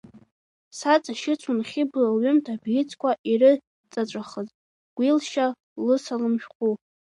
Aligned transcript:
Саҵашьыцуан 0.77 1.59
Хьыбла 1.69 2.07
лҩымҭа 2.15 2.53
абӷьыцқәа 2.55 3.11
ирыҵаҵәахыз 3.31 4.49
Гәилшьа 4.97 5.47
лысалам 5.85 6.35
шәҟәы. 6.41 6.71